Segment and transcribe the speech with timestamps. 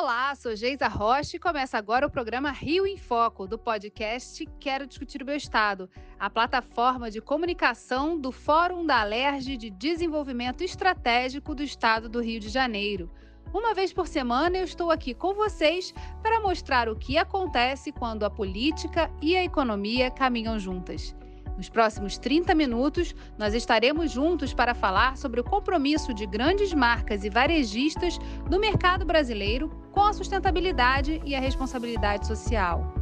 [0.00, 4.86] Olá, sou Geisa Rocha e começa agora o programa Rio em Foco, do podcast Quero
[4.86, 5.90] Discutir o Meu Estado,
[6.20, 12.38] a plataforma de comunicação do Fórum da Alerj de Desenvolvimento Estratégico do Estado do Rio
[12.38, 13.10] de Janeiro.
[13.52, 15.92] Uma vez por semana eu estou aqui com vocês
[16.22, 21.12] para mostrar o que acontece quando a política e a economia caminham juntas.
[21.58, 27.24] Nos próximos 30 minutos, nós estaremos juntos para falar sobre o compromisso de grandes marcas
[27.24, 28.16] e varejistas
[28.48, 32.97] no mercado brasileiro com a sustentabilidade e a responsabilidade social.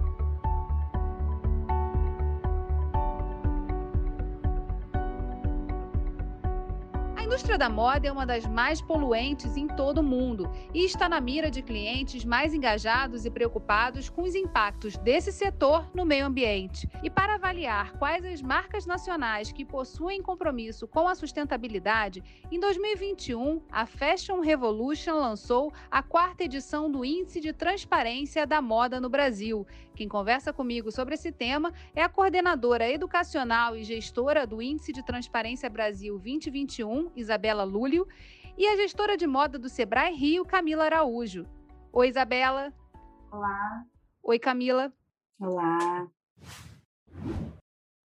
[7.26, 11.20] Indústria da moda é uma das mais poluentes em todo o mundo e está na
[11.20, 16.88] mira de clientes mais engajados e preocupados com os impactos desse setor no meio ambiente.
[17.02, 23.60] E para avaliar quais as marcas nacionais que possuem compromisso com a sustentabilidade, em 2021,
[23.72, 29.66] a Fashion Revolution lançou a quarta edição do Índice de Transparência da Moda no Brasil.
[29.96, 35.02] Quem conversa comigo sobre esse tema é a coordenadora educacional e gestora do Índice de
[35.02, 38.06] Transparência Brasil 2021, Isabela Lúlio,
[38.56, 41.46] e a gestora de moda do Sebrae Rio, Camila Araújo.
[41.92, 42.72] Oi, Isabela.
[43.32, 43.84] Olá.
[44.22, 44.92] Oi, Camila.
[45.40, 46.10] Olá.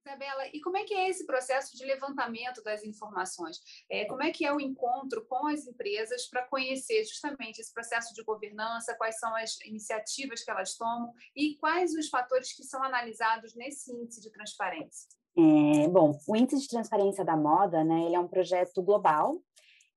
[0.06, 3.58] Isabela, e como é que é esse processo de levantamento das informações?
[3.90, 8.14] É, como é que é o encontro com as empresas para conhecer justamente esse processo
[8.14, 12.84] de governança, quais são as iniciativas que elas tomam e quais os fatores que são
[12.84, 15.21] analisados nesse índice de transparência?
[15.38, 19.38] É, bom, o Índice de Transparência da Moda, né, ele é um projeto global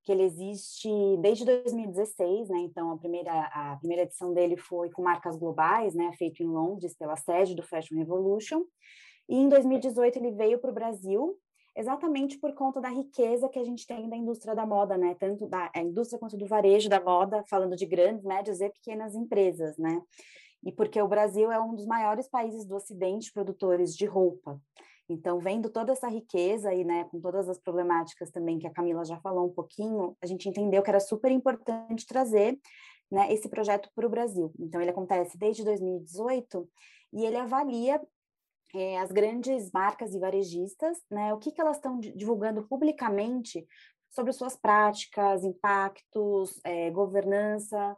[0.05, 0.87] que ele existe
[1.19, 2.59] desde 2016, né?
[2.59, 6.11] Então a primeira a primeira edição dele foi com marcas globais, né?
[6.13, 8.61] Feito em Londres pela sede do Fashion Revolution.
[9.27, 11.35] E em 2018 ele veio para o Brasil
[11.75, 15.15] exatamente por conta da riqueza que a gente tem da indústria da moda, né?
[15.19, 19.75] Tanto da indústria quanto do varejo da moda, falando de grandes, médias e pequenas empresas,
[19.75, 19.99] né?
[20.63, 24.61] E porque o Brasil é um dos maiores países do Ocidente produtores de roupa.
[25.07, 29.05] Então, vendo toda essa riqueza e, né, com todas as problemáticas também que a Camila
[29.05, 32.59] já falou um pouquinho, a gente entendeu que era super importante trazer
[33.11, 34.51] né, esse projeto para o Brasil.
[34.59, 36.67] Então, ele acontece desde 2018
[37.13, 38.01] e ele avalia
[38.73, 43.65] é, as grandes marcas e varejistas, né, o que, que elas estão divulgando publicamente
[44.09, 47.95] sobre suas práticas, impactos, é, governança,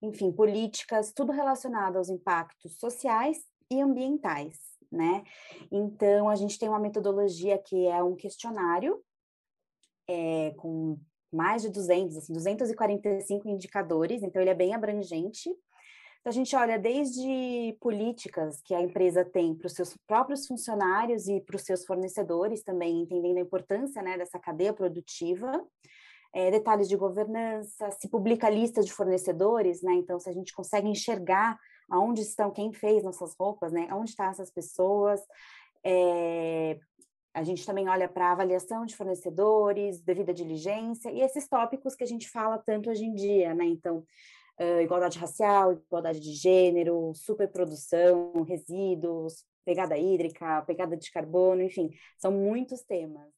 [0.00, 3.38] enfim, políticas, tudo relacionado aos impactos sociais
[3.70, 5.24] e ambientais né?
[5.70, 9.00] Então, a gente tem uma metodologia que é um questionário
[10.08, 10.98] é, com
[11.32, 15.48] mais de 200, assim, 245 indicadores, então ele é bem abrangente.
[16.20, 21.28] Então, a gente olha desde políticas que a empresa tem para os seus próprios funcionários
[21.28, 25.52] e para os seus fornecedores também, entendendo a importância né, dessa cadeia produtiva,
[26.34, 29.94] é, detalhes de governança, se publica listas de fornecedores, né?
[29.94, 31.58] Então, se a gente consegue enxergar
[31.88, 33.88] aonde estão, quem fez nossas roupas, né?
[33.92, 35.20] Onde estão essas pessoas?
[35.84, 36.78] É,
[37.36, 42.06] a gente também olha para avaliação de fornecedores, devida diligência e esses tópicos que a
[42.06, 43.66] gente fala tanto hoje em dia, né?
[43.66, 43.98] Então,
[44.58, 52.32] uh, igualdade racial, igualdade de gênero, superprodução, resíduos, pegada hídrica, pegada de carbono, enfim, são
[52.32, 53.35] muitos temas.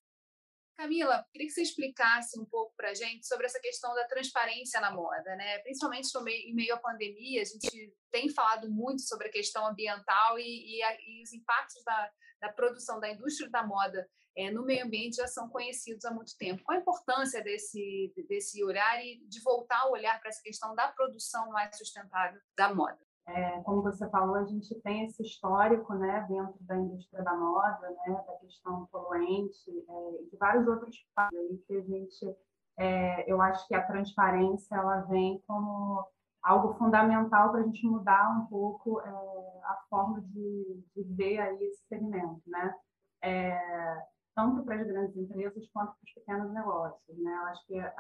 [0.79, 4.81] Camila, queria que você explicasse um pouco para a gente sobre essa questão da transparência
[4.81, 5.59] na moda, né?
[5.59, 10.39] Principalmente meio, em meio à pandemia, a gente tem falado muito sobre a questão ambiental
[10.39, 14.65] e, e, a, e os impactos da, da, produção da indústria da moda é, no
[14.65, 16.63] meio ambiente já são conhecidos há muito tempo.
[16.63, 20.87] Qual a importância desse, desse olhar e de voltar a olhar para essa questão da
[20.93, 23.08] produção mais sustentável da moda?
[23.29, 27.91] É, como você falou, a gente tem esse histórico né, dentro da indústria da moda,
[27.91, 32.37] né, da questão poluente é, e de vários outros fatos aí que a gente,
[32.79, 36.07] é, eu acho que a transparência ela vem como
[36.43, 41.63] algo fundamental para a gente mudar um pouco é, a forma de, de, ver aí
[41.65, 42.75] esse segmento, né?
[43.23, 47.31] É, tanto para as grandes empresas quanto para os pequenos negócios, né?
[47.31, 47.95] Eu acho que é,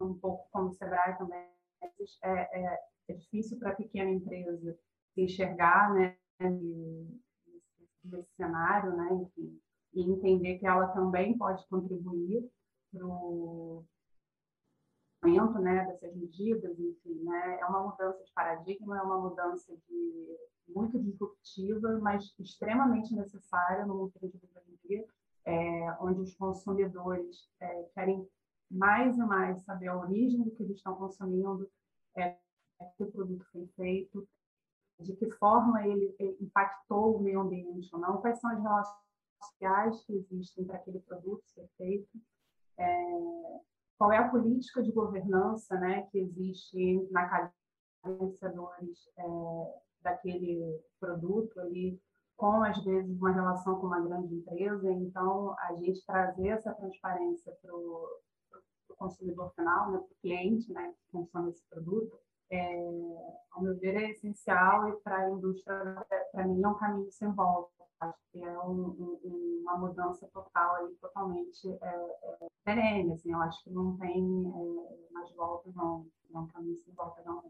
[0.00, 1.54] um pouco como o Sebrae também
[2.22, 4.78] é, é difícil para a pequena empresa
[5.14, 6.16] se enxergar né,
[8.02, 9.60] nesse cenário, né, enfim,
[9.94, 12.50] e entender que ela também pode contribuir
[12.92, 13.84] para o
[15.22, 20.38] aumento né, dessas medidas, enfim, né, é uma mudança de paradigma, é uma mudança de,
[20.68, 25.06] muito disruptiva, mas extremamente necessária no mundo que a gente vive hoje
[25.44, 28.26] é, onde os consumidores é, querem
[28.74, 31.68] mais e mais saber a origem do que eles estão consumindo,
[32.16, 32.36] é,
[32.96, 34.26] que o produto foi feito,
[35.00, 39.04] de que forma ele impactou o meio ambiente ou não, quais são as relações
[39.42, 42.10] sociais que existem para aquele produto ser feito,
[42.78, 43.60] é,
[43.96, 47.52] qual é a política de governança né, que existe na cadeia
[48.02, 52.00] fornecedores é, daquele produto ali
[52.36, 54.90] com, às vezes, uma relação com uma grande empresa.
[54.92, 58.08] Então, a gente trazer essa transparência para o
[58.96, 62.18] consumidor final, né, para o cliente né, que consome esse produto,
[62.50, 67.10] é, ao meu ver, é essencial e para a indústria, para mim, é um caminho
[67.10, 67.72] sem volta.
[68.00, 73.12] Acho que é um, um, uma mudança total, aí, totalmente é, é, perene.
[73.12, 76.06] Assim, eu acho que não tem é, mais volta, não.
[76.34, 77.42] É um caminho sem volta, não.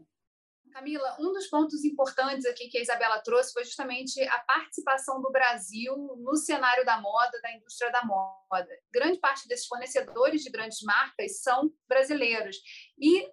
[0.75, 5.31] Camila, um dos pontos importantes aqui que a Isabela trouxe foi justamente a participação do
[5.31, 8.67] Brasil no cenário da moda, da indústria da moda.
[8.91, 12.57] Grande parte desses fornecedores de grandes marcas são brasileiros
[12.99, 13.25] e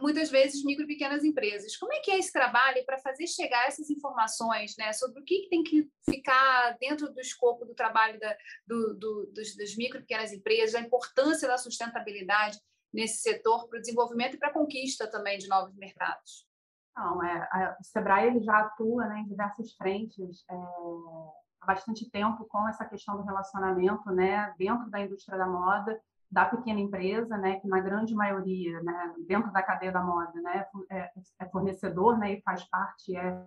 [0.00, 1.76] muitas vezes micro e pequenas empresas.
[1.76, 5.46] Como é que é esse trabalho para fazer chegar essas informações né, sobre o que
[5.48, 8.36] tem que ficar dentro do escopo do trabalho da,
[8.66, 12.58] do, do, dos, das micro e pequenas empresas, a importância da sustentabilidade
[12.92, 16.47] nesse setor para o desenvolvimento e para a conquista também de novos mercados?
[16.98, 20.54] Não, é, a, o Sebrae ele já atua né, em diversas frentes é,
[21.60, 26.44] há bastante tempo com essa questão do relacionamento né, dentro da indústria da moda, da
[26.46, 31.12] pequena empresa, né, que na grande maioria, né, dentro da cadeia da moda, né, é,
[31.38, 33.46] é fornecedor né, e faz parte, é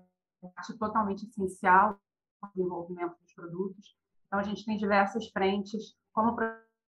[0.55, 1.99] parte totalmente essencial
[2.41, 3.97] do desenvolvimento dos produtos.
[4.27, 6.35] Então, a gente tem diversas frentes, como o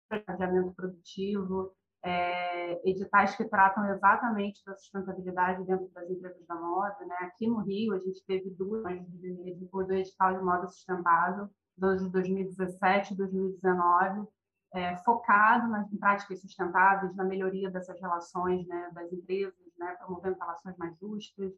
[0.08, 1.74] planejamento produtivo,
[2.04, 6.98] é, editais que tratam exatamente da sustentabilidade dentro das empresas da moda.
[7.06, 7.16] Né?
[7.22, 13.14] Aqui no Rio, a gente teve duas do edital de moda sustentável, dos de 2017
[13.14, 14.28] e 2019,
[14.74, 20.78] é, focado nas práticas sustentáveis, na melhoria dessas relações né, das empresas, né, promovendo relações
[20.78, 21.52] mais justas,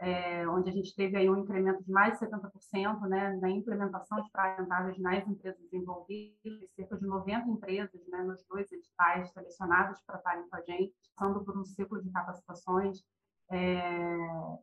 [0.00, 4.20] é, onde a gente teve aí um incremento de mais de 70% né, na implementação
[4.20, 4.68] de práticas
[4.98, 10.56] nas empresas envolvidas, cerca de 90 empresas né, nos dois editais selecionadas para estarem com
[10.56, 13.02] a gente, passando por um ciclo de capacitações.
[13.50, 14.16] É,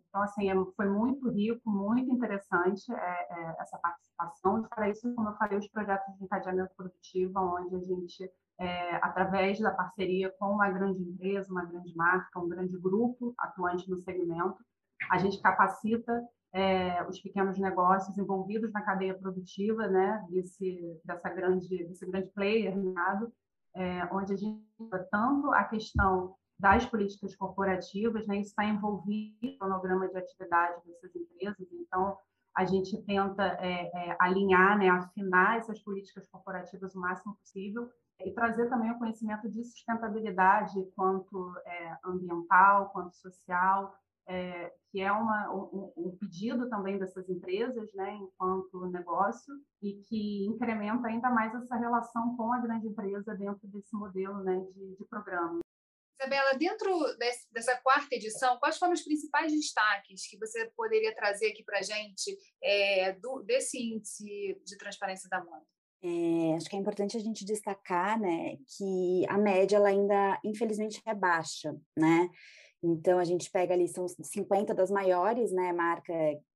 [0.10, 4.60] então, assim, é, foi muito rico, muito interessante é, é, essa participação.
[4.60, 8.30] E para isso, como eu falei, os projetos de encadeamento produtivo, onde a gente
[8.60, 13.89] é, através da parceria com uma grande empresa, uma grande marca, um grande grupo atuante
[13.89, 14.57] no segmento,
[15.12, 21.84] a gente capacita é, os pequenos negócios envolvidos na cadeia produtiva, né, desse, dessa grande,
[21.86, 22.74] desse grande player,
[23.75, 24.63] é, onde a gente
[25.12, 31.68] tanto a questão das políticas corporativas, né, está envolvido no cronograma de atividade dessas empresas,
[31.74, 32.18] então
[32.56, 38.31] a gente tenta é, é, alinhar, né, afinar essas políticas corporativas o máximo possível e
[38.31, 43.94] trazer também o conhecimento de sustentabilidade, quanto é, ambiental, quanto social,
[44.27, 50.45] é, que é uma, um, um, pedido também dessas empresas, né, enquanto negócio, e que
[50.45, 55.06] incrementa ainda mais essa relação com a grande empresa dentro desse modelo né, de, de
[55.06, 55.59] programa.
[56.21, 61.47] Isabela, dentro desse, dessa quarta edição, quais foram os principais destaques que você poderia trazer
[61.47, 65.65] aqui para a gente é, do, desse índice de transparência da moda?
[66.03, 71.01] É, acho que é importante a gente destacar né, que a média ela ainda, infelizmente,
[71.06, 72.29] é baixa, né?
[72.83, 76.13] Então, a gente pega ali, são 50 das maiores, né, marca,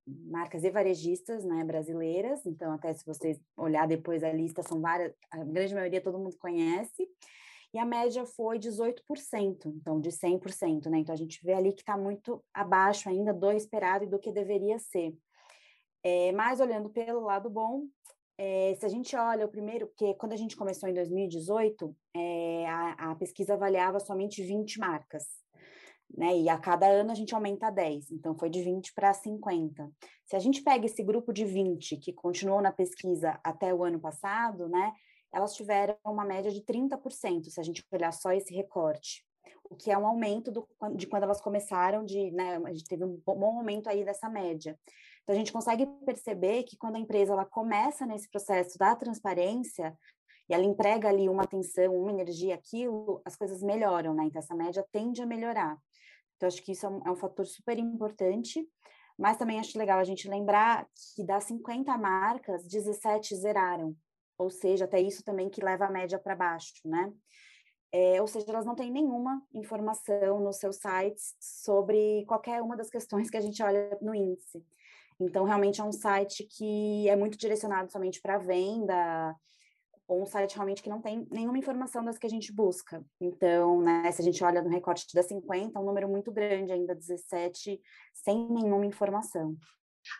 [0.07, 2.45] marcas e varejistas, né, brasileiras.
[2.45, 6.35] Então, até se vocês olhar depois a lista, são várias, a grande maioria todo mundo
[6.37, 7.07] conhece.
[7.73, 10.99] E a média foi 18%, então, de 100%, né?
[10.99, 14.31] Então, a gente vê ali que está muito abaixo ainda do esperado e do que
[14.31, 15.13] deveria ser.
[16.01, 17.83] É, mas, olhando pelo lado bom,
[18.37, 22.65] é, se a gente olha o primeiro, porque quando a gente começou em 2018, é,
[22.67, 25.25] a, a pesquisa avaliava somente 20 marcas,
[26.17, 26.37] né?
[26.37, 29.91] E a cada ano a gente aumenta 10, então foi de 20 para 50.
[30.25, 33.99] Se a gente pega esse grupo de 20 que continuou na pesquisa até o ano
[33.99, 34.93] passado, né?
[35.33, 39.25] Elas tiveram uma média de 30%, se a gente olhar só esse recorte,
[39.69, 42.61] o que é um aumento do, de quando elas começaram de, né?
[42.63, 44.77] A gente teve um bom aumento aí dessa média.
[45.23, 49.97] Então a gente consegue perceber que quando a empresa ela começa nesse processo da transparência,
[50.47, 54.25] e ela entrega ali uma atenção, uma energia, aquilo, as coisas melhoram, né?
[54.25, 55.77] Então, essa média tende a melhorar.
[56.35, 58.67] Então, acho que isso é um, é um fator super importante,
[59.17, 63.95] mas também acho legal a gente lembrar que das 50 marcas, 17 zeraram,
[64.37, 67.13] ou seja, até isso também que leva a média para baixo, né?
[67.91, 72.89] É, ou seja, elas não têm nenhuma informação nos seus sites sobre qualquer uma das
[72.89, 74.65] questões que a gente olha no índice.
[75.17, 79.33] Então, realmente é um site que é muito direcionado somente para venda,
[80.07, 83.03] ou um site realmente que não tem nenhuma informação das que a gente busca.
[83.19, 86.71] Então, né, se a gente olha no recorte da 50, é um número muito grande
[86.71, 87.79] ainda, 17,
[88.13, 89.57] sem nenhuma informação.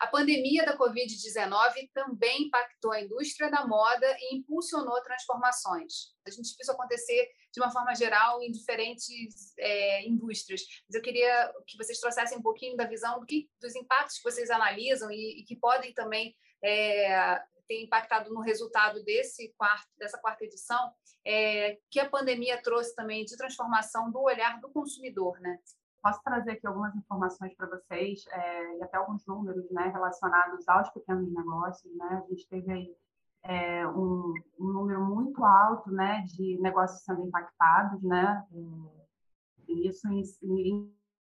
[0.00, 6.12] A pandemia da Covid-19 também impactou a indústria da moda e impulsionou transformações.
[6.26, 10.62] A gente viu isso acontecer de uma forma geral em diferentes é, indústrias.
[10.88, 14.24] Mas eu queria que vocês trouxessem um pouquinho da visão do que, dos impactos que
[14.24, 20.18] vocês analisam e, e que podem também é, ter impactado no resultado desse quarto, dessa
[20.18, 20.92] quarta edição,
[21.24, 25.58] é, que a pandemia trouxe também de transformação do olhar do consumidor, né?
[26.02, 30.88] Posso trazer aqui algumas informações para vocês é, e até alguns números né, relacionados aos
[30.90, 31.92] pequenos negócios.
[31.96, 32.22] Né?
[32.24, 32.96] A gente teve aí
[33.42, 38.44] é, um, um, número muito alto né, de negócios sendo impactados, né?
[38.52, 40.22] É, isso em,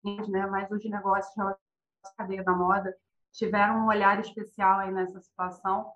[0.04, 1.62] em né, mas os negócios relacionados
[2.04, 2.96] à cadeia da moda
[3.32, 5.92] tiveram um olhar especial aí nessa situação.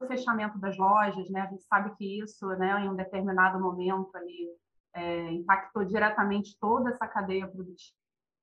[0.00, 1.42] O fechamento das lojas, né?
[1.42, 4.48] A gente sabe que isso, né, em um determinado momento ali,
[4.94, 7.96] é, impactou diretamente toda essa cadeia produtiva.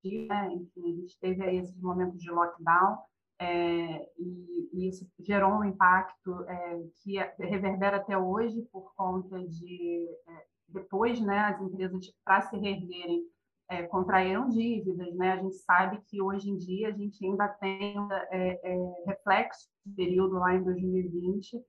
[0.03, 0.53] Né?
[0.53, 2.97] Enfim, a gente teve aí esses momentos de lockdown
[3.39, 10.07] é, e, e, isso gerou um impacto é, que reverbera até hoje por conta de
[10.27, 13.23] é, depois, né, as empresas para se reerguerem
[13.71, 15.33] é, contraíram dívidas, né?
[15.33, 17.95] A gente sabe que hoje em dia a gente ainda tem
[18.29, 21.59] é, é, reflexo do período lá em 2020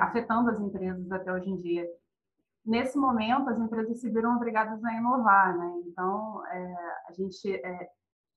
[0.00, 1.86] afetando as empresas até hoje em dia
[2.64, 5.82] nesse momento as empresas se viram obrigadas a inovar, né?
[5.86, 6.74] Então é,
[7.08, 7.88] a gente é,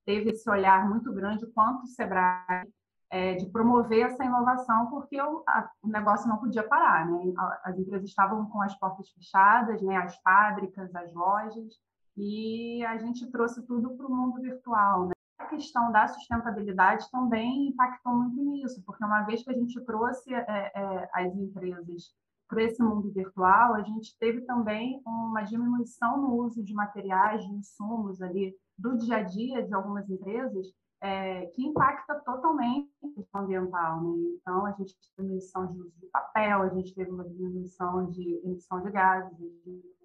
[0.04, 2.68] teve esse olhar muito grande quanto o Sebrae
[3.10, 7.32] é, de promover essa inovação, porque o, a, o, negócio não podia parar, né?
[7.64, 9.96] As empresas estavam com as portas fechadas, né?
[9.96, 11.74] As fábricas, as lojas,
[12.18, 15.12] e a gente trouxe tudo para o mundo virtual, né?
[15.38, 20.34] A questão da sustentabilidade também impactou muito nisso, porque uma vez que a gente trouxe
[20.34, 22.12] é, é, as empresas
[22.48, 27.52] para esse mundo virtual, a gente teve também uma diminuição no uso de materiais, de
[27.52, 30.66] insumos ali do dia a dia de algumas empresas,
[31.00, 34.02] é, que impacta totalmente o ambiental.
[34.02, 34.16] Né?
[34.40, 38.40] Então, a gente teve diminuição de uso de papel, a gente teve uma diminuição de
[38.44, 39.38] emissão de gases,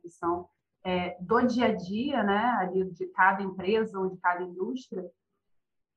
[0.03, 0.47] emissão
[0.83, 5.09] é, do dia a dia, né, ali de cada empresa ou de cada indústria,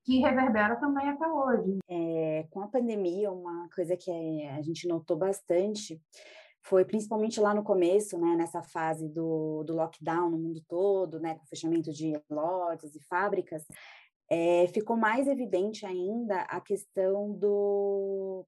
[0.04, 1.78] que reverbera também até hoje.
[1.88, 4.10] É, com a pandemia, uma coisa que
[4.46, 6.00] a gente notou bastante
[6.62, 11.34] foi principalmente lá no começo, né, nessa fase do, do lockdown no mundo todo, né,
[11.34, 13.64] com o fechamento de lojas e fábricas,
[14.28, 18.44] é, ficou mais evidente ainda a questão do,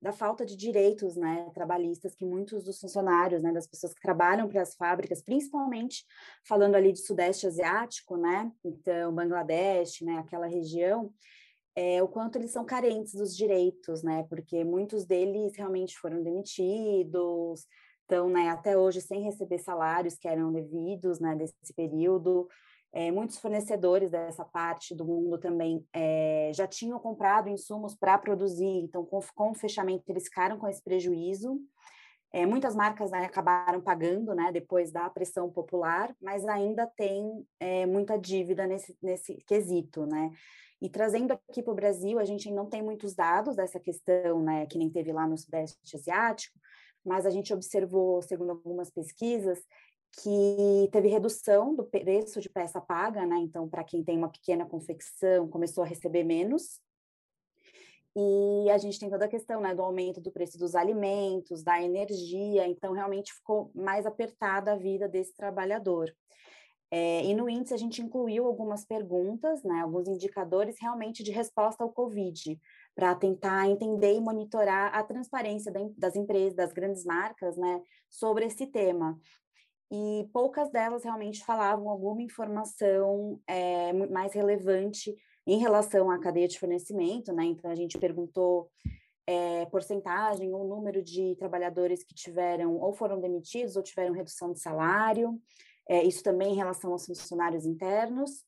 [0.00, 4.48] da falta de direitos né, trabalhistas que muitos dos funcionários, né, das pessoas que trabalham
[4.48, 6.04] para as fábricas, principalmente
[6.46, 11.12] falando ali de Sudeste Asiático, né, então Bangladesh, né, aquela região,
[11.74, 17.66] é, o quanto eles são carentes dos direitos, né, porque muitos deles realmente foram demitidos,
[18.02, 22.48] estão né, até hoje sem receber salários que eram devidos né, desse período,
[22.92, 28.64] é, muitos fornecedores dessa parte do mundo também é, já tinham comprado insumos para produzir,
[28.64, 31.60] então, com, com, o fechamento, eles ficaram com esse prejuízo.
[32.32, 37.46] É, muitas marcas né, acabaram pagando né, depois da pressão popular, mas ainda tem
[37.88, 40.04] muita dívida nesse, nesse quesito.
[40.04, 40.30] Né?
[40.80, 44.66] E trazendo aqui para o Brasil, a gente não tem muitos dados dessa questão, né,
[44.66, 46.58] que nem teve lá no Sudeste Asiático,
[47.04, 49.58] mas a gente observou, segundo algumas pesquisas,
[50.12, 53.36] que teve redução do preço de peça paga, né?
[53.38, 56.80] Então, para quem tem uma pequena confecção, começou a receber menos.
[58.16, 61.80] E a gente tem toda a questão né, do aumento do preço dos alimentos, da
[61.80, 66.12] energia, então realmente ficou mais apertada a vida desse trabalhador.
[66.90, 71.84] É, e no índice a gente incluiu algumas perguntas, né, alguns indicadores realmente de resposta
[71.84, 72.58] ao Covid,
[72.94, 78.66] para tentar entender e monitorar a transparência das empresas, das grandes marcas, né, sobre esse
[78.66, 79.20] tema
[79.90, 85.16] e poucas delas realmente falavam alguma informação é, mais relevante
[85.46, 87.44] em relação à cadeia de fornecimento, né?
[87.44, 88.70] Então a gente perguntou
[89.26, 94.60] é, porcentagem ou número de trabalhadores que tiveram ou foram demitidos ou tiveram redução de
[94.60, 95.40] salário,
[95.88, 98.44] é, isso também em relação aos funcionários internos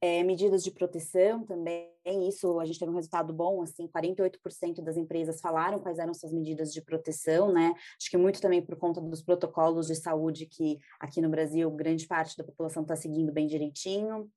[0.00, 1.90] é, medidas de proteção também,
[2.26, 6.32] isso a gente teve um resultado bom, assim, 48% das empresas falaram quais eram suas
[6.32, 7.74] medidas de proteção, né?
[8.00, 12.06] Acho que muito também por conta dos protocolos de saúde que aqui no Brasil grande
[12.06, 14.30] parte da população está seguindo bem direitinho.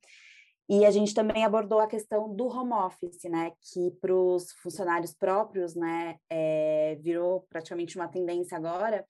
[0.69, 3.51] E a gente também abordou a questão do home office, né?
[3.61, 9.05] Que para os funcionários próprios, né, é, virou praticamente uma tendência agora.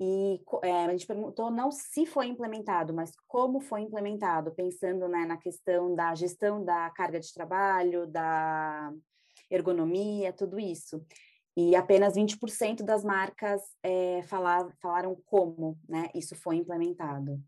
[0.00, 5.24] E é, a gente perguntou não se foi implementado, mas como foi implementado, pensando né,
[5.26, 8.92] na questão da gestão da carga de trabalho, da
[9.50, 11.04] ergonomia, tudo isso.
[11.56, 17.42] E apenas 20% das marcas é, falar, falaram como né, isso foi implementado.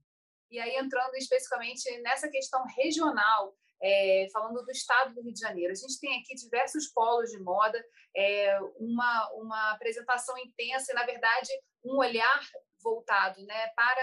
[0.51, 5.73] E aí, entrando especificamente nessa questão regional, é, falando do estado do Rio de Janeiro.
[5.73, 7.83] A gente tem aqui diversos polos de moda,
[8.17, 11.49] é, uma, uma apresentação intensa e, na verdade,
[11.85, 12.41] um olhar
[12.83, 14.01] voltado né, para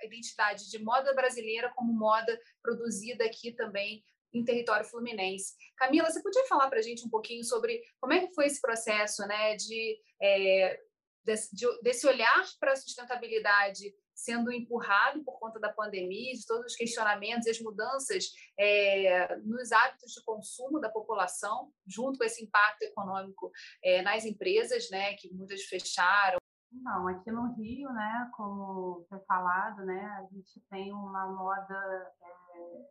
[0.00, 5.54] a identidade de moda brasileira como moda produzida aqui também em território fluminense.
[5.76, 8.60] Camila, você podia falar para a gente um pouquinho sobre como é que foi esse
[8.60, 10.80] processo né, de, é,
[11.24, 16.66] desse, de, desse olhar para a sustentabilidade sendo empurrado por conta da pandemia, de todos
[16.66, 18.26] os questionamentos e as mudanças
[18.58, 23.50] é, nos hábitos de consumo da população, junto com esse impacto econômico
[23.82, 26.38] é, nas empresas, né, que muitas fecharam.
[26.70, 32.84] Não, aqui no Rio, né, como foi falado, né, a gente tem uma moda é,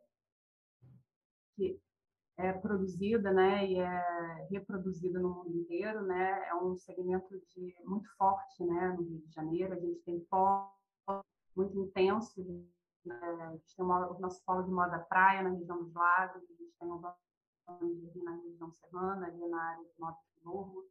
[1.56, 1.80] que
[2.38, 8.10] é produzida, né, e é reproduzida no mundo inteiro, né, é um segmento de muito
[8.18, 9.74] forte, né, no Rio de Janeiro.
[9.74, 10.79] A gente tem polo
[11.56, 12.42] muito intenso,
[13.06, 16.44] né, a gente tem uma, o nosso polo de moda praia na região dos lagos,
[16.44, 17.02] a gente tem um
[18.24, 20.86] na região serrana, ali na área do Norte do Novo.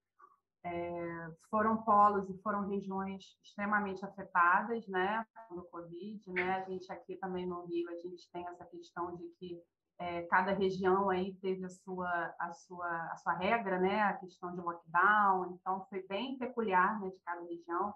[0.64, 7.16] É, foram polos e foram regiões extremamente afetadas, né, pelo Covid, né, a gente aqui
[7.16, 9.62] também no Rio, a gente tem essa questão de que
[9.98, 14.00] é, cada região aí teve a sua, a, sua, a sua regra, né?
[14.02, 17.92] a questão de lockdown, então foi bem peculiar né, de cada região.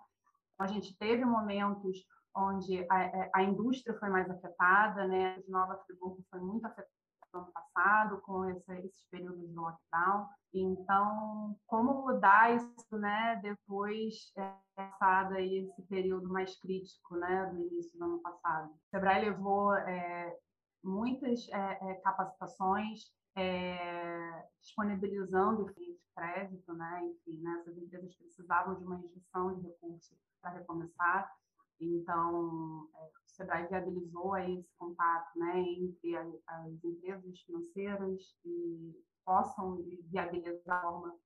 [0.63, 5.39] A gente teve momentos onde a, é, a indústria foi mais afetada, né?
[5.41, 6.89] de Nova Friburgo foi muito afetada
[7.35, 10.29] no ano passado, com esse, esses períodos de lockdown.
[10.55, 17.59] Então, como mudar isso né, depois é, passado aí esse período mais crítico né, do
[17.59, 18.71] início do ano passado?
[18.71, 20.37] O Sebrae levou é,
[20.85, 23.01] muitas é, é, capacitações,
[23.35, 27.05] é, disponibilizando de crédito, né?
[27.05, 27.59] Enfim, né?
[27.61, 31.31] essas empresas precisavam de uma injeção de recursos para recomeçar.
[31.81, 39.05] Então, é, o Sebrae viabilizou aí esse contato né, entre as, as empresas financeiras que
[39.25, 41.17] possam viabilizar a forma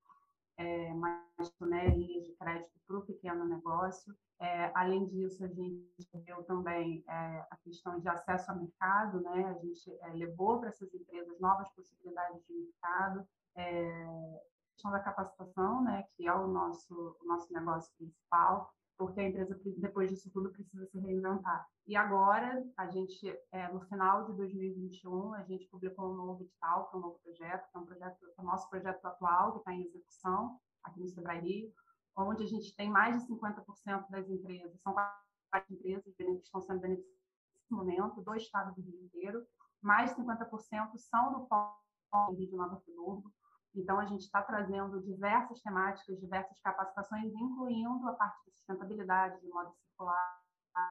[0.57, 1.21] é, mais
[1.61, 4.17] né, de crédito para o pequeno negócio.
[4.39, 9.47] É, além disso, a gente viu também é, a questão de acesso ao mercado, né?
[9.47, 13.27] a gente é, levou para essas empresas novas possibilidades de mercado,
[13.57, 16.05] é, a questão da capacitação, né?
[16.15, 20.87] que é o nosso, o nosso negócio principal, porque a empresa, depois disso tudo, precisa
[20.87, 21.67] se reinventar.
[21.87, 26.91] E agora, a gente, é, no final de 2021, a gente publicou um novo edital,
[26.93, 29.73] é um novo projeto, que é um projeto, é o nosso projeto atual, que está
[29.73, 31.73] em execução aqui no Sebrae Rio,
[32.17, 36.81] onde a gente tem mais de 50% das empresas, são quatro empresas que estão sendo
[36.81, 37.17] beneficiadas
[37.55, 39.47] nesse momento, do estado do Rio inteiro,
[39.83, 43.31] mais de 50% são do Polo Rio de Nova Friburgo,
[43.77, 49.49] então, a gente está trazendo diversas temáticas, diversas capacitações, incluindo a parte de sustentabilidade, de
[49.49, 50.41] modo circular.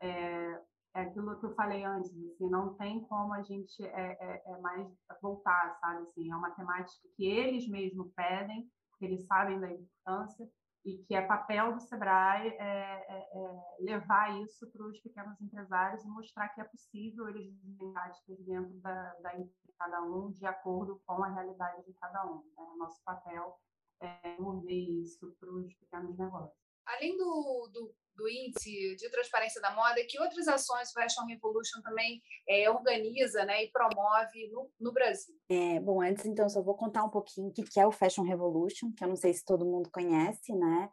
[0.01, 0.61] É,
[0.95, 4.57] é aquilo que eu falei antes, assim, não tem como a gente é, é, é
[4.59, 4.87] mais
[5.21, 6.03] voltar, sabe?
[6.03, 8.69] Assim, é uma temática que eles mesmos pedem,
[9.01, 10.47] eles sabem da importância,
[10.85, 16.05] e que é papel do Sebrae é, é, é levar isso para os pequenos empresários
[16.05, 21.01] e mostrar que é possível eles desenvolverem dentro da, da de cada um, de acordo
[21.05, 22.43] com a realidade de cada um.
[22.55, 22.75] Né?
[22.77, 23.59] Nosso papel
[23.99, 26.55] é mover isso para os pequenos negócios.
[26.85, 31.81] Além do, do do índice de transparência da moda, que outras ações o Fashion Revolution
[31.81, 35.35] também é, organiza né, e promove no, no Brasil?
[35.49, 38.91] É, bom, antes então só vou contar um pouquinho o que é o Fashion Revolution,
[38.95, 40.89] que eu não sei se todo mundo conhece, né?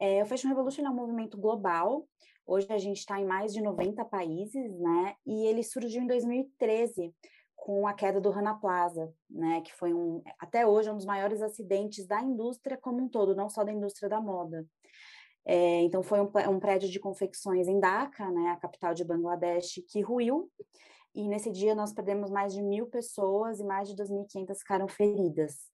[0.00, 2.06] É, o Fashion Revolution é um movimento global.
[2.46, 5.16] Hoje a gente está em mais de 90 países, né?
[5.26, 7.14] E ele surgiu em 2013
[7.54, 9.60] com a queda do Rana Plaza, né?
[9.62, 13.48] Que foi um, até hoje um dos maiores acidentes da indústria como um todo, não
[13.48, 14.64] só da indústria da moda.
[15.46, 19.80] É, então, foi um, um, prédio de confecções em Dhaka, né, a capital de Bangladesh,
[19.88, 20.50] que ruiu.
[21.14, 25.70] E nesse dia nós perdemos mais de mil pessoas e mais de 2.500 ficaram feridas.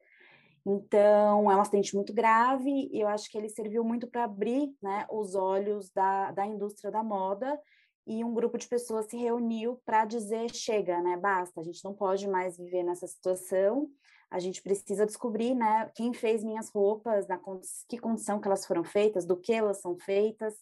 [0.65, 4.73] Então, é um acidente muito grave e eu acho que ele serviu muito para abrir
[4.81, 7.59] né, os olhos da, da indústria da moda
[8.07, 11.95] e um grupo de pessoas se reuniu para dizer chega, né, basta, a gente não
[11.95, 13.89] pode mais viver nessa situação
[14.33, 17.39] a gente precisa descobrir, né, quem fez minhas roupas, na
[17.87, 20.55] que condição que elas foram feitas, do que elas são feitas.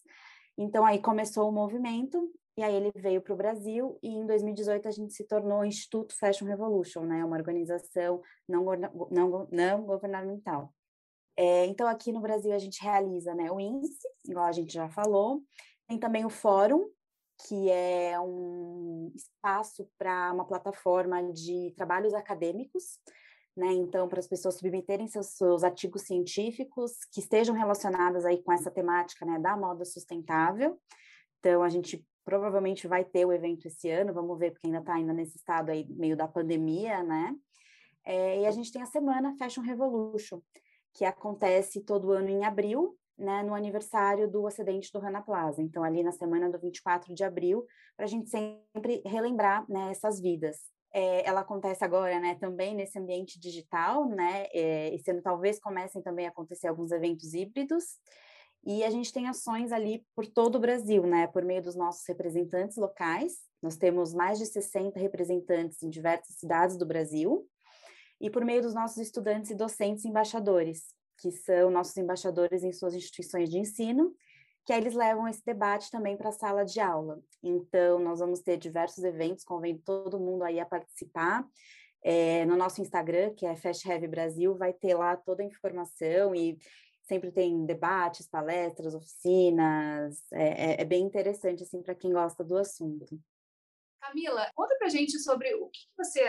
[0.58, 4.88] Então aí começou o movimento e aí ele veio para o Brasil e em 2018
[4.88, 8.64] a gente se tornou Instituto Fashion Revolution, né, uma organização não,
[9.08, 10.74] não, não governamental.
[11.36, 14.88] É, então aqui no Brasil a gente realiza, né, o índice, igual a gente já
[14.88, 15.42] falou,
[15.86, 16.90] tem também o fórum
[17.46, 22.98] que é um espaço para uma plataforma de trabalhos acadêmicos
[23.56, 23.72] né?
[23.72, 28.70] Então, para as pessoas submeterem seus, seus artigos científicos que estejam relacionados aí com essa
[28.70, 30.78] temática, né, da moda sustentável.
[31.38, 34.94] Então, a gente provavelmente vai ter o evento esse ano, vamos ver, porque ainda está
[34.94, 37.34] ainda nesse estado aí meio da pandemia, né?
[38.04, 40.40] É, e a gente tem a semana Fashion Revolution,
[40.94, 45.60] que acontece todo ano em abril, né, no aniversário do acidente do Rana Plaza.
[45.60, 50.20] Então, ali na semana do 24 de abril, para a gente sempre relembrar né, essas
[50.20, 50.56] vidas.
[50.92, 56.26] É, ela acontece agora, né, também nesse ambiente digital, né, é, esse talvez comecem também
[56.26, 57.84] a acontecer alguns eventos híbridos,
[58.64, 62.06] e a gente tem ações ali por todo o Brasil, né, por meio dos nossos
[62.08, 67.46] representantes locais, nós temos mais de 60 representantes em diversas cidades do Brasil,
[68.20, 72.94] e por meio dos nossos estudantes e docentes embaixadores, que são nossos embaixadores em suas
[72.94, 74.14] instituições de ensino,
[74.64, 77.20] que aí eles levam esse debate também para a sala de aula.
[77.42, 81.46] Então, nós vamos ter diversos eventos, convido todo mundo aí a participar.
[82.02, 86.34] É, no nosso Instagram, que é Fast Heavy Brasil, vai ter lá toda a informação
[86.34, 86.58] e
[87.02, 90.22] sempre tem debates, palestras, oficinas.
[90.32, 93.20] É, é, é bem interessante assim para quem gosta do assunto.
[94.00, 96.20] Camila, conta para gente sobre o que, que você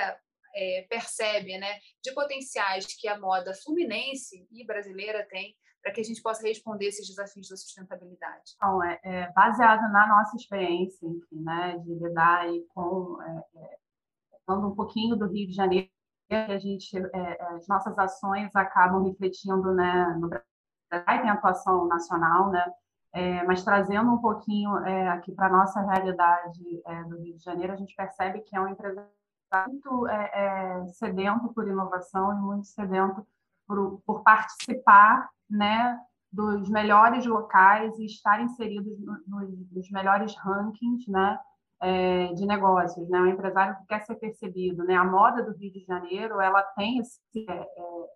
[0.55, 6.03] é, percebe né, de potenciais que a moda fluminense e brasileira tem para que a
[6.03, 8.53] gente possa responder esses desafios da sustentabilidade?
[8.55, 13.77] Então, é, é baseado na nossa experiência, enfim, né, de lidar com é, é
[14.45, 15.89] falando um pouquinho do Rio de Janeiro,
[16.29, 22.65] a gente, é, as nossas ações acabam refletindo, né, no Brasil, tem atuação nacional, né,
[23.13, 27.43] é, mas trazendo um pouquinho é, aqui para a nossa realidade é, do Rio de
[27.43, 29.05] Janeiro, a gente percebe que é uma empresa
[29.67, 30.05] muito
[30.93, 33.27] sedento por inovação e muito sedento
[33.67, 35.99] por, por, participar né,
[36.31, 41.37] dos melhores locais e estar inseridos no, nos melhores rankings né,
[41.81, 43.07] é, de negócios.
[43.09, 43.19] Né?
[43.19, 44.83] O empresário que quer ser percebido.
[44.83, 44.95] Né?
[44.95, 48.07] A moda do Rio de Janeiro ela tem esse, é, é,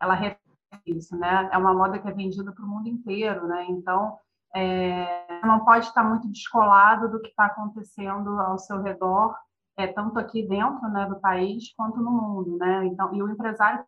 [0.00, 0.40] ela reflete
[0.86, 1.16] isso.
[1.16, 1.48] Né?
[1.52, 3.46] É uma moda que é vendida para o mundo inteiro.
[3.46, 3.66] Né?
[3.68, 4.16] Então,
[4.54, 9.36] é, não pode estar muito descolado do que está acontecendo ao seu redor
[9.78, 12.84] é, tanto aqui dentro né, do país quanto no mundo, né?
[12.86, 13.84] Então, e o empresário,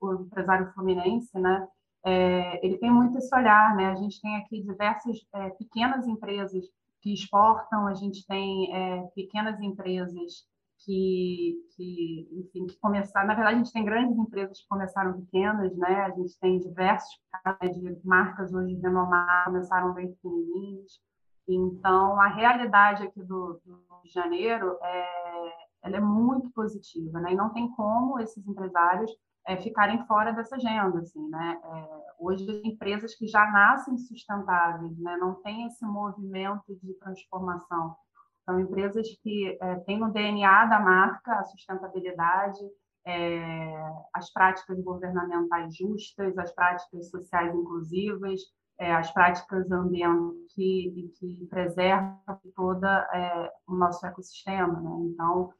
[0.00, 1.66] o empresário fluminense, né,
[2.04, 3.86] é, ele tem muito esse olhar, né?
[3.90, 6.64] A gente tem aqui diversas é, pequenas empresas
[7.00, 10.46] que exportam, a gente tem é, pequenas empresas
[10.84, 13.26] que, que, enfim, que começaram.
[13.26, 16.02] Na verdade, a gente tem grandes empresas que começaram pequenas, né?
[16.02, 21.00] A gente tem diversos né, de marcas hoje renomadas começaram bem pequenininhas.
[21.48, 27.32] Então, a realidade aqui do, do Rio de Janeiro é, ela é muito positiva, né?
[27.32, 29.10] E não tem como esses empresários
[29.48, 31.58] é, ficarem fora dessa agenda, assim, né?
[31.64, 35.16] É, hoje, empresas que já nascem sustentáveis, né?
[35.16, 37.96] Não tem esse movimento de transformação.
[38.44, 42.60] São empresas que é, têm no DNA da marca a sustentabilidade,
[43.06, 43.74] é,
[44.12, 48.42] as práticas governamentais justas, as práticas sociais inclusivas,
[48.78, 52.20] é, as práticas ambientais que, que preservam
[52.54, 54.78] toda é, o nosso ecossistema.
[54.78, 54.90] Né?
[55.10, 55.54] Então,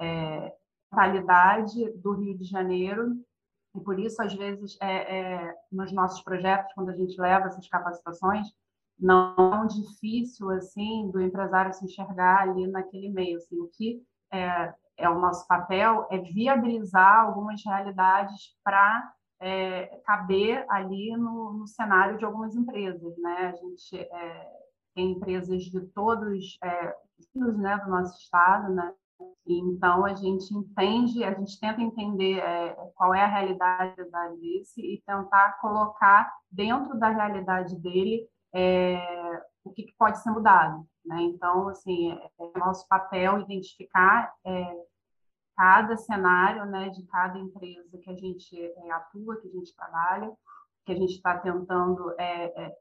[0.00, 0.50] a
[0.90, 3.16] qualidade do Rio de Janeiro
[3.78, 7.68] e por isso às vezes é, é, nos nossos projetos quando a gente leva essas
[7.68, 8.46] capacitações
[8.98, 14.02] não é tão difícil assim do empresário se enxergar ali naquele meio assim o que
[14.32, 21.66] é, é o nosso papel é viabilizar algumas realidades para é, caber ali no, no,
[21.66, 23.52] cenário de algumas empresas, né?
[23.52, 24.58] A gente é,
[24.94, 26.96] tem empresas de todos é,
[27.34, 28.92] né, do nosso estado, né?
[29.54, 34.80] Então a gente entende, a gente tenta entender é, qual é a realidade da Alice
[34.80, 41.20] e tentar colocar dentro da realidade dele é, o que, que, pode ser mudado, né?
[41.22, 44.84] Então assim é, é nosso papel identificar é,
[45.56, 50.30] cada cenário né, de cada empresa que a gente é, atua, que a gente trabalha,
[50.84, 52.76] que a gente está tentando é,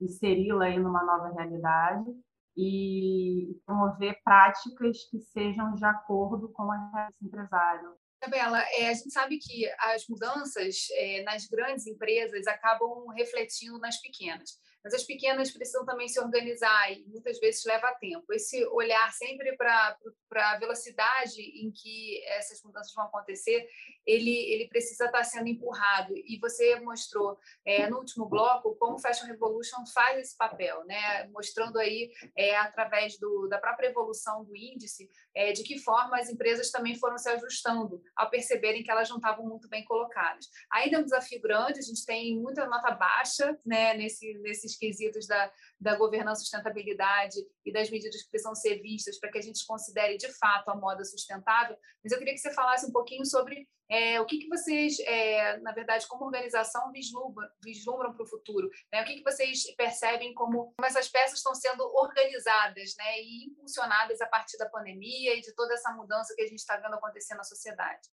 [0.00, 2.10] inseri-la aí numa nova realidade
[2.56, 7.94] e promover práticas que sejam de acordo com a realidade empresário.
[8.22, 14.00] Isabela, é, a gente sabe que as mudanças é, nas grandes empresas acabam refletindo nas
[14.00, 14.50] pequenas
[14.84, 18.32] mas as pequenas precisam também se organizar e muitas vezes leva tempo.
[18.32, 19.96] Esse olhar sempre para
[20.34, 23.66] a velocidade em que essas mudanças vão acontecer,
[24.06, 26.14] ele, ele precisa estar sendo empurrado.
[26.16, 31.28] E você mostrou é, no último bloco como o Fashion Revolution faz esse papel, né?
[31.28, 36.28] mostrando aí, é, através do, da própria evolução do índice, é, de que forma as
[36.28, 40.48] empresas também foram se ajustando ao perceberem que elas não estavam muito bem colocadas.
[40.72, 44.78] Ainda é um desafio grande, a gente tem muita nota baixa né, nesse, nesse esses
[44.78, 49.42] quesitos da, da governança sustentabilidade e das medidas que precisam ser vistas para que a
[49.42, 53.24] gente considere de fato a moda sustentável, mas eu queria que você falasse um pouquinho
[53.24, 58.26] sobre é, o que, que vocês, é, na verdade, como organização, vislumbram, vislumbram para o
[58.26, 58.70] futuro?
[58.90, 59.02] Né?
[59.02, 63.20] O que, que vocês percebem como, como essas peças estão sendo organizadas né?
[63.20, 66.78] e impulsionadas a partir da pandemia e de toda essa mudança que a gente está
[66.78, 68.08] vendo acontecer na sociedade?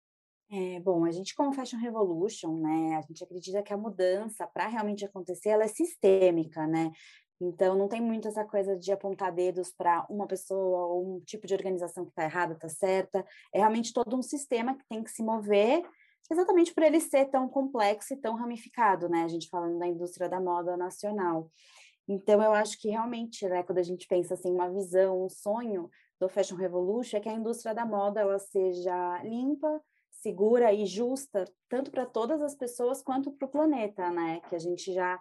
[0.49, 4.67] É, bom, a gente como Fashion Revolution, né, a gente acredita que a mudança, para
[4.67, 6.91] realmente acontecer, ela é sistêmica, né?
[7.39, 11.45] Então, não tem muito essa coisa de apontar dedos para uma pessoa ou um tipo
[11.45, 13.23] de organização que está errada, está certa.
[13.53, 15.83] É realmente todo um sistema que tem que se mover
[16.31, 19.23] exatamente por ele ser tão complexo e tão ramificado, né?
[19.23, 21.51] A gente falando da indústria da moda nacional.
[22.07, 25.89] Então, eu acho que realmente, né, quando a gente pensa assim, uma visão, um sonho
[26.19, 29.81] do Fashion Revolution é que a indústria da moda ela seja limpa,
[30.27, 34.41] segura e justa, tanto para todas as pessoas quanto para o planeta, né?
[34.49, 35.17] Que a gente já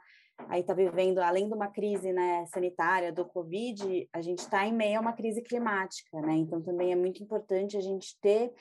[0.48, 4.72] aí está vivendo, além de uma crise né, sanitária do Covid, a gente está em
[4.72, 6.34] meio a uma crise climática, né?
[6.34, 8.52] Então também é muito importante a gente ter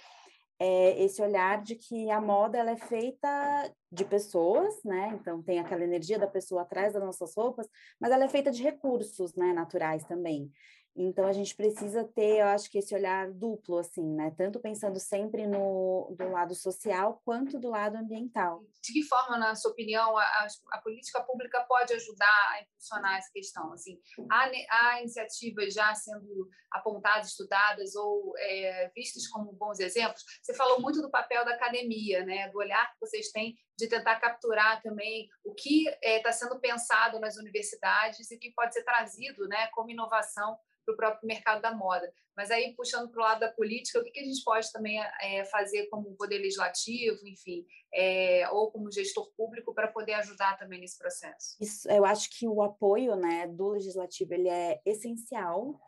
[0.59, 5.17] é, esse olhar de que a moda ela é feita de pessoas, né?
[5.19, 7.67] Então tem aquela energia da pessoa atrás das nossas roupas,
[7.99, 10.51] mas ela é feita de recursos, né, naturais também.
[10.97, 14.33] Então a gente precisa ter, eu acho que esse olhar duplo, assim, né?
[14.37, 18.63] Tanto pensando sempre no do lado social quanto do lado ambiental.
[18.81, 23.29] De que forma, na sua opinião, a, a política pública pode ajudar a impulsionar essa
[23.33, 23.73] questão?
[23.73, 23.99] Assim,
[24.31, 30.23] há, há iniciativas já sendo apontadas, estudadas ou é, vistas como bons exemplos?
[30.41, 32.47] Você falou muito do papel da academia, né?
[32.49, 36.57] Do olhar que vocês têm de tentar capturar também o que está é, tá sendo
[36.59, 41.61] pensado nas universidades e que pode ser trazido, né, como inovação para o próprio mercado
[41.61, 42.11] da moda.
[42.35, 44.99] Mas aí, puxando para o lado da política, o que, que a gente pode também
[45.21, 50.79] é, fazer como poder legislativo, enfim, é, ou como gestor público para poder ajudar também
[50.79, 51.55] nesse processo?
[51.59, 55.79] Isso, eu acho que o apoio né, do legislativo ele é essencial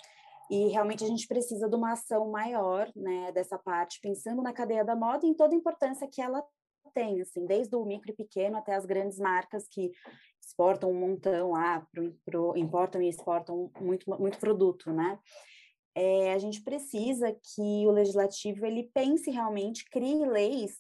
[0.50, 4.86] e realmente a gente precisa de uma ação maior né, dessa parte, pensando na cadeia
[4.86, 6.42] da moda e em toda a importância que ela
[6.94, 9.92] tem, assim, desde o micro e pequeno até as grandes marcas que
[10.58, 15.20] exportam um montão lá, pro, pro, importam e exportam muito, muito produto, né?
[15.94, 20.76] É, a gente precisa que o legislativo ele pense realmente, crie leis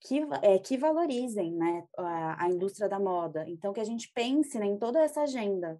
[0.00, 3.44] que, é, que valorizem né, a, a, indústria da moda.
[3.48, 5.78] Então, que a gente pense né, em toda essa agenda.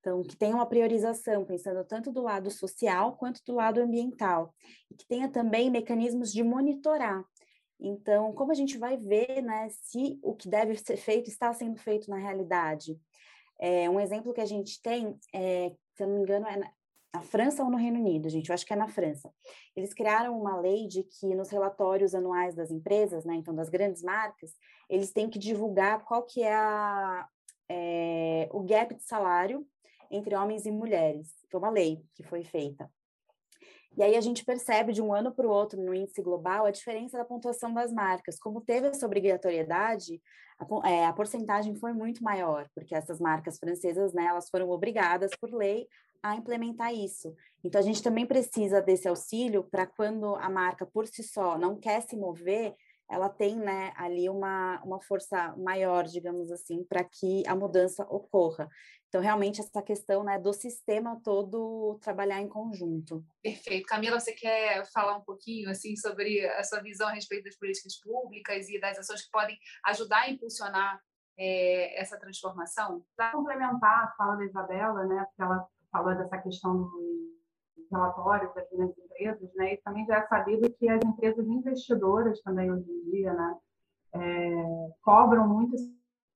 [0.00, 4.54] Então, que tenha uma priorização, pensando tanto do lado social quanto do lado ambiental.
[4.90, 7.22] E que tenha também mecanismos de monitorar.
[7.80, 11.78] Então, como a gente vai ver né, se o que deve ser feito está sendo
[11.78, 13.00] feito na realidade?
[13.58, 16.70] É, um exemplo que a gente tem, é, se eu não me engano, é na,
[17.14, 19.32] na França ou no Reino Unido, gente, eu acho que é na França.
[19.74, 24.02] Eles criaram uma lei de que nos relatórios anuais das empresas, né, então das grandes
[24.02, 24.52] marcas,
[24.88, 27.28] eles têm que divulgar qual que é, a,
[27.68, 29.66] é o gap de salário
[30.10, 31.34] entre homens e mulheres.
[31.50, 32.90] Foi uma lei que foi feita.
[33.96, 36.70] E aí a gente percebe de um ano para o outro no índice global a
[36.70, 38.38] diferença da pontuação das marcas.
[38.38, 40.20] Como teve essa obrigatoriedade,
[40.58, 45.30] a, é, a porcentagem foi muito maior, porque essas marcas francesas, né, elas foram obrigadas
[45.40, 45.88] por lei
[46.22, 47.34] a implementar isso.
[47.64, 51.76] Então a gente também precisa desse auxílio para quando a marca por si só não
[51.76, 52.74] quer se mover,
[53.10, 58.68] ela tem né, ali uma, uma força maior, digamos assim, para que a mudança ocorra.
[59.08, 63.24] Então, realmente, essa questão né, do sistema todo trabalhar em conjunto.
[63.42, 63.86] Perfeito.
[63.86, 68.00] Camila, você quer falar um pouquinho assim sobre a sua visão a respeito das políticas
[68.00, 71.00] públicas e das ações que podem ajudar a impulsionar
[71.36, 73.04] é, essa transformação?
[73.16, 77.29] Para complementar a fala da Isabela, né, porque ela falou dessa questão do
[77.90, 82.70] relatório das grandes empresas, né, e também já é sabido que as empresas investidoras também
[82.70, 83.56] hoje em dia, né,
[84.14, 85.76] é, cobram muito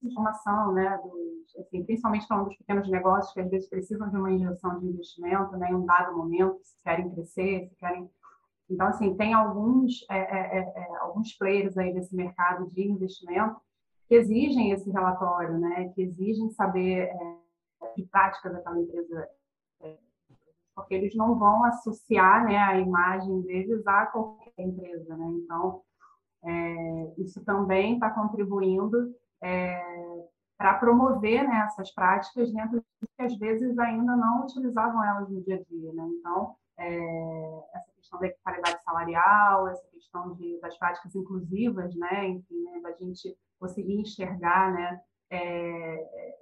[0.03, 4.31] informação, né, dos, assim, principalmente falando dos pequenos negócios que às vezes precisam de uma
[4.31, 8.11] injeção de investimento, né, em um dado momento, se querem crescer, se querem
[8.69, 13.61] então assim tem alguns é, é, é, é alguns players aí desse mercado de investimento
[14.09, 17.37] que exigem esse relatório, né, que exigem saber é,
[17.97, 19.29] de prática daquela empresa,
[20.75, 25.83] porque eles não vão associar, né, a imagem deles a qualquer empresa, né, então
[27.17, 29.83] isso também está contribuindo é,
[30.57, 35.43] para promover né, essas práticas dentro de que às vezes ainda não utilizavam elas no
[35.43, 35.93] dia a dia.
[35.93, 36.09] Né?
[36.19, 42.29] Então, é, essa questão da equidade salarial, essa questão de, das práticas inclusivas, né?
[42.29, 46.35] enfim, né, da gente conseguir enxergar né, é,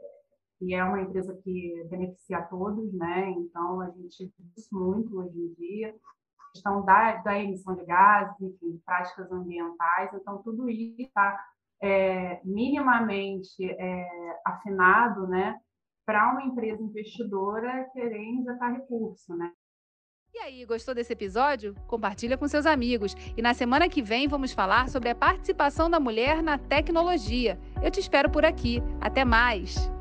[0.62, 3.31] que é uma empresa que beneficia a todos, né?
[3.31, 5.88] então a gente isso muito hoje em dia
[6.38, 11.44] a questão da, da emissão de gases, enfim, práticas ambientais, então tudo isso está
[11.83, 15.59] é, minimamente é, afinado, né,
[16.07, 19.51] para uma empresa investidora querer injetar recurso, né?
[20.35, 21.75] E aí, gostou desse episódio?
[21.87, 23.14] Compartilha com seus amigos.
[23.37, 27.59] E na semana que vem vamos falar sobre a participação da mulher na tecnologia.
[27.83, 28.83] Eu te espero por aqui.
[28.98, 29.92] Até mais!